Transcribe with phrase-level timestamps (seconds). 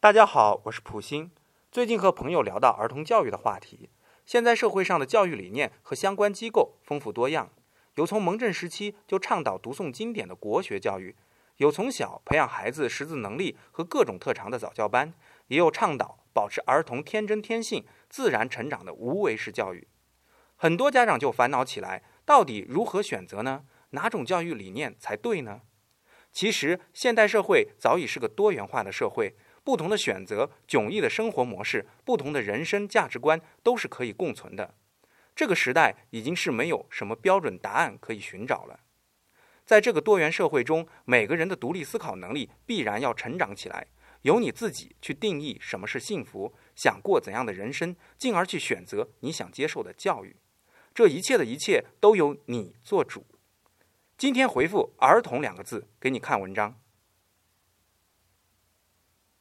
[0.00, 1.32] 大家好，我是普星。
[1.72, 3.90] 最近和朋友聊到儿童教育的话题。
[4.24, 7.50] 现在社会上的教育理念和相关机构丰富多样，
[7.96, 11.16] 有从蒙镇时期就倡导读诵经典的国学教育，
[11.56, 15.12] 有从小培养孩子识字能力和各种特长的早教班，
[15.48, 19.88] 也有倡导保持儿童天真天性、自然成长的无为式教育。
[20.54, 23.64] 很多家长就烦恼起来，到底如何选择呢？
[23.90, 25.62] 哪种教育理念才对呢？
[26.30, 29.34] 其实，现代社会早已是个多元化的社会。
[29.68, 34.74] 不同的选择、迥异的生活模式、不同的人生价值观都是可以共存的。
[35.36, 38.80] 这个时代已经是没有什么标准答案可以寻找了。
[39.66, 43.88] 在这个多元社会中，每个人的独立思考能力必然要成长起来，
[44.22, 50.34] 由你自己去定义什么是幸福，想过怎样的人生，进而去选择你想接受的教育。
[50.94, 53.26] 这一切的一切都由你做主。
[54.16, 56.80] 今天回复“儿童”两个字，给你看文章。